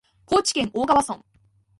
[0.25, 1.23] 高知県大川村